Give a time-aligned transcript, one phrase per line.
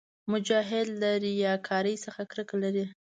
[0.31, 2.85] مجاهد له ریاکارۍ څخه کرکه لري.